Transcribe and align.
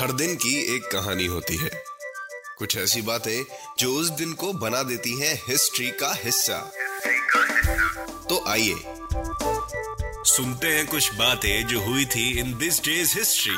हर 0.00 0.12
दिन 0.12 0.34
की 0.34 0.76
एक 0.76 0.82
कहानी 0.82 1.26
होती 1.26 1.56
है। 1.56 1.70
कुछ 2.58 2.76
ऐसी 2.76 3.02
बातें 3.02 3.44
जो 3.78 3.92
उस 3.92 4.10
दिन 4.10 4.32
को 4.32 4.52
बना 4.52 4.82
देती 4.82 5.20
हैं 5.20 5.34
हिस्ट्री 5.48 5.90
का 5.90 6.14
हिस्सा। 6.24 6.72
तो 8.28 8.44
आइए 8.48 8.74
सुनते 10.24 10.66
हैं 10.66 10.86
कुछ 10.86 11.14
बातें 11.14 11.66
जो 11.66 11.80
हुई 11.80 12.04
थी 12.04 12.40
in 12.40 12.58
this 12.58 12.80
day's 12.84 13.18
history. 13.18 13.54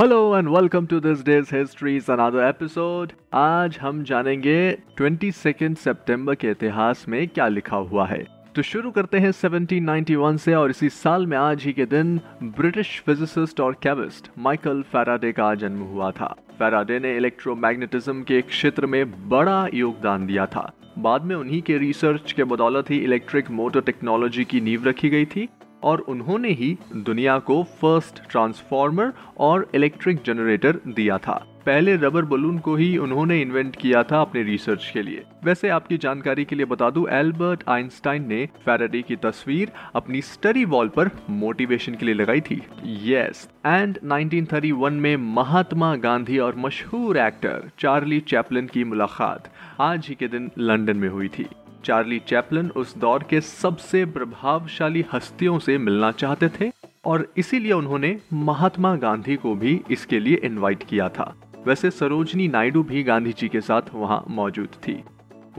Hello 0.00 0.38
and 0.38 0.48
welcome 0.48 0.86
to 0.86 1.00
this 1.00 1.22
day's 1.22 1.56
history 1.56 1.98
another 1.98 2.48
episode 2.48 3.12
आज 3.34 3.78
हम 3.80 4.04
जानेंगे 4.04 4.78
22 5.00 5.78
सितंबर 5.78 6.34
के 6.34 6.50
इतिहास 6.50 7.04
में 7.08 7.28
क्या 7.28 7.48
लिखा 7.48 7.76
हुआ 7.76 8.06
है। 8.06 8.43
तो 8.56 8.62
शुरू 8.62 8.90
करते 8.90 9.18
हैं 9.18 9.30
1791 9.30 10.36
से 10.36 10.54
और 10.54 10.70
इसी 10.70 10.88
साल 10.88 11.26
में 11.26 11.36
आज 11.36 11.62
ही 11.62 11.72
के 11.72 11.84
दिन 11.86 12.20
ब्रिटिश 12.42 13.02
फिजिसिस्ट 13.06 13.60
और 13.60 13.72
केमिस्ट 13.72 14.30
माइकल 14.38 14.82
फैराडे 14.82 15.32
का 15.32 15.54
जन्म 15.54 15.80
हुआ 15.80 16.10
था। 16.10 16.26
फैराडे 16.58 16.98
ने 16.98 17.16
इलेक्ट्रोमैग्नेटिज्म 17.16 18.22
के 18.22 18.40
क्षेत्र 18.42 18.86
में 18.86 19.28
बड़ा 19.28 19.66
योगदान 19.74 20.26
दिया 20.26 20.46
था। 20.46 20.70
बाद 20.98 21.22
में 21.22 21.36
उन्हीं 21.36 21.62
के 21.62 21.78
रिसर्च 21.78 22.32
के 22.32 22.44
बदौलत 22.44 22.90
ही 22.90 22.98
इलेक्ट्रिक 22.98 23.50
मोटर 23.50 23.80
टेक्नोलॉजी 23.80 24.44
की 24.44 24.60
नींव 24.60 24.84
रखी 24.84 25.08
गई 25.08 25.24
थी। 25.24 25.48
और 25.84 26.00
उन्होंने 26.08 26.50
ही 26.52 26.76
दुनिया 26.96 27.38
को 27.38 27.62
फ़र्स्ट 27.80 28.22
ट्रांसफॉर्मर 28.30 29.12
और 29.38 29.70
इलेक्ट्रिक 29.74 30.22
जनरेटर 30.26 30.80
दिया 30.88 31.18
था। 31.18 31.44
पहले 31.66 31.94
रबर 31.96 32.24
बलून 32.24 32.58
को 32.58 32.74
ही 32.76 32.96
उन्होंने 32.98 33.40
इन्वेंट 33.42 33.76
किया 33.76 34.02
था 34.02 34.20
अपने 34.20 34.42
रिसर्च 34.42 34.90
के 34.94 35.02
लिए। 35.02 35.22
वैसे 35.44 35.68
आपकी 35.68 35.96
जानकारी 35.96 36.44
के 36.44 36.56
लिए 36.56 36.66
बता 36.66 36.90
दूँ 36.90 37.06
एल्बर्ट 37.10 37.62
आइंस्टाइन 37.68 38.28
ने 38.28 38.44
फैराडे 38.64 39.02
की 39.02 39.16
तस्वीर 39.16 39.72
अपनी 39.94 40.20
स्टडी 40.22 40.64
वॉल 40.64 40.88
पर 40.88 41.10
मोटिवेशन 41.30 41.94
के 41.94 42.06
लिए 42.06 42.14
लगाई 42.14 42.40
थी। 42.40 42.60
यस 42.84 43.48
एंड 43.66 43.98
1931 44.04 45.00
में 45.00 45.16
महात्मा 45.34 45.94
गांधी 45.96 46.38
और 46.38 46.56
मशहूर 46.56 47.18
एक्टर 47.18 47.70
चार्ली 47.78 48.20
चैपलिन 48.20 48.66
की 48.66 48.84
मुलाकात 48.84 49.52
आज 49.80 50.06
ही 50.08 50.14
के 50.14 50.28
दिन 50.28 50.50
लंदन 50.58 50.96
में 50.96 51.08
हुई 51.08 51.28
थी। 51.28 51.46
चार्ली 51.84 52.18
चैपलिन 52.18 52.70
उस 52.70 52.96
दौर 52.98 53.22
के 53.30 53.40
सबसे 53.40 54.04
प्रभावशाली 54.04 55.04
हस्तियों 55.12 55.58
से 55.58 55.78
मिलना 55.78 56.10
चाहते 56.12 56.48
थे 56.48 56.70
और 57.04 57.32
इसीलिए 57.36 57.72
उन्होंने 57.72 58.18
महात्मा 58.32 58.94
गांधी 58.96 59.36
को 59.36 59.54
भी 59.54 59.80
इसके 59.90 60.20
लिए 60.20 60.40
इनवाइट 60.44 60.82
किया 60.82 61.08
था। 61.08 61.34
वैसे 61.66 61.90
सरोजनी 61.90 62.48
नायडू 62.48 62.82
भी 62.82 63.02
गांधी 63.02 63.32
जी 63.32 63.48
के 63.48 63.60
साथ 63.60 63.82
वहाँ 63.94 64.24
मौजूद 64.30 64.68
थी। 64.86 65.02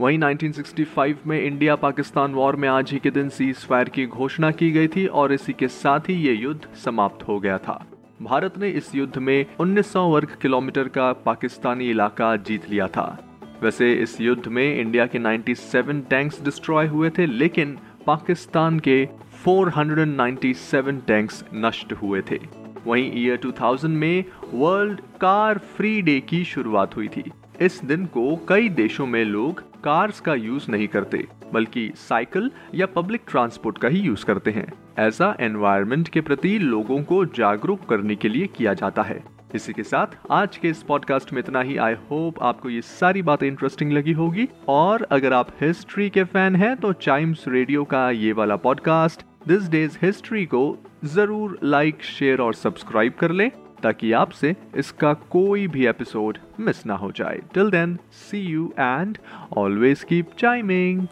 वहीं 0.00 0.18
1965 0.18 1.26
में 1.26 1.40
इंडिया 1.42 1.76
पाकिस्तान 1.76 2.34
वॉर 2.34 2.56
में 2.56 2.68
आज 2.68 2.90
ही 2.90 2.98
के 2.98 3.10
दिन 3.10 3.28
सीज 3.28 3.56
फायर 3.56 3.88
की 3.88 4.06
घोषणा 4.06 4.50
की 4.50 4.70
गई 4.70 4.88
थी 4.88 5.06
और 5.06 5.32
इसी 5.32 5.52
के 5.52 5.68
साथ 5.68 6.08
ही 6.08 6.14
ये 6.14 6.32
युद्ध 6.32 6.60
समाप्त 6.84 7.28
हो 7.28 7.38
गया 7.40 7.58
था। 7.58 7.84
भारत 8.22 8.58
ने 8.58 8.68
इस 8.70 8.94
युद्ध 8.94 9.18
में 9.18 9.46
1900 9.60 10.08
वर्ग 10.08 10.36
किलोमीटर 10.42 10.88
का 10.88 11.12
पाकिस्तानी 11.12 11.90
इलाका 11.90 12.36
जीत 12.36 12.70
लिया 12.70 12.88
था। 12.88 13.25
वैसे 13.62 13.92
इस 13.92 14.20
युद्ध 14.20 14.48
में 14.48 14.80
इंडिया 14.80 15.06
के 15.06 15.18
97 15.18 16.02
टैंक्स 16.10 16.44
डिस्ट्रॉय 16.44 16.86
हुए 16.86 17.10
थे, 17.10 17.26
लेकिन 17.26 17.78
पाकिस्तान 18.06 18.78
के 18.78 19.08
497 19.44 21.00
टैंक्स 21.06 21.44
नष्ट 21.54 21.92
हुए 21.92 22.22
थे। 22.30 22.40
वहीं 22.86 23.24
ईयर 23.24 23.36
2000 23.36 23.90
में 23.90 24.24
वर्ल्ड 24.54 25.00
कार 25.00 25.58
फ्री 25.58 26.02
डे 26.02 26.20
की 26.20 26.44
शुरुआत 26.44 26.96
हुई 26.96 27.08
थी। 27.08 27.32
इस 27.60 27.80
दिन 27.84 28.06
को 28.06 28.46
कई 28.48 28.68
देशों 28.68 29.06
में 29.06 29.24
लोग 29.24 29.60
कार्स 29.82 30.20
का 30.20 30.34
यूज़ 30.34 30.70
नहीं 30.70 30.88
करते, 30.88 31.26
बल्कि 31.52 31.92
साइकिल 31.96 32.50
या 32.74 32.86
पब्लिक 32.86 33.20
ट्रांसपोर्ट 33.28 33.78
का 33.78 33.88
ही 33.88 33.98
यूज़ 33.98 34.24
करते 34.24 34.50
हैं। 34.50 34.72
ऐसा 34.98 35.36
एनवायरनमेंट 35.40 36.08
के 36.08 36.20
प्रति 36.20 36.58
लोगों 36.58 37.02
को 37.02 37.24
जागरूक 37.24 37.80
करने 37.88 38.16
के 38.16 38.28
लिए 38.28 38.46
किया 38.46 38.74
जाता 38.74 39.02
है। 39.02 39.35
इसी 39.56 39.72
के 39.72 39.82
साथ 39.82 40.16
आज 40.30 40.56
के 40.56 40.68
इस 40.68 40.82
पॉडकास्ट 40.82 41.32
में 41.32 41.38
इतना 41.40 41.60
ही। 41.60 41.76
आई 41.78 41.94
होप 42.10 42.42
आपको 42.42 42.70
ये 42.70 42.80
सारी 42.82 43.22
बातें 43.22 43.46
इंटरेस्टिंग 43.46 43.92
लगी 43.92 44.12
होगी। 44.12 44.48
और 44.68 45.06
अगर 45.10 45.32
आप 45.32 45.50
हिस्ट्री 45.60 46.08
के 46.10 46.24
फ़ैन 46.24 46.56
हैं 46.56 46.76
तो 46.76 46.92
चाइम्स 47.02 47.44
रेडियो 47.48 47.84
का 47.84 48.10
ये 48.12 48.32
वाला 48.32 48.56
पॉडकास्ट 48.58 49.22
दिस 49.48 49.68
डेज़ 49.68 49.98
हिस्ट्री 50.02 50.44
को 50.46 50.64
ज़रूर 51.04 51.58
लाइक 51.62 52.02
शेयर 52.04 52.40
और 52.40 52.54
सब्सक्राइब 52.54 53.12
कर 53.12 53.30
लें, 53.30 53.50
ताकि 53.82 54.12
आपसे 54.14 54.54
इसका 54.76 55.12
कोई 55.30 55.66
भी 55.68 55.86
एपिसोड 55.86 56.38
मिस 56.60 56.84
ना 56.86 56.94
हो 56.94 57.10
जाए। 57.12 57.40
Till 57.54 57.70
then 57.70 57.98
see 58.12 58.40
you 58.40 58.72
and 58.78 59.18
always 59.56 60.04
keep 60.04 60.30
chiming 60.38 61.06